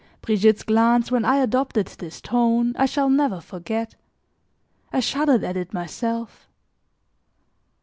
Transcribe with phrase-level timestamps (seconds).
[0.23, 3.93] Brigitte's glance when I adopted this tone, I shall never forget;
[4.91, 6.49] I shuddered at it myself.